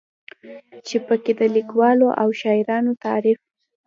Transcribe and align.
چې 0.87 0.97
پکې 1.07 1.33
د 1.39 1.41
ليکوالو 1.55 2.07
او 2.21 2.29
شاعرانو 2.41 2.91
تعارف 3.03 3.39